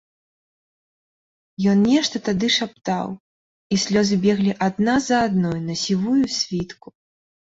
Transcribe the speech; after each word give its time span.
Ён 1.73 1.83
нешта 1.89 2.15
тады 2.29 2.47
шаптаў, 2.55 3.07
і 3.75 3.79
слёзы 3.83 4.15
беглі 4.25 4.51
адна 4.69 4.95
за 5.09 5.17
адной 5.29 5.59
на 5.67 5.75
сівую 5.83 6.25
світку. 6.39 6.87